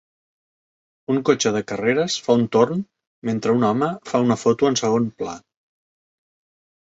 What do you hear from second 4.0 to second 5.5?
fa una foto en segon pla.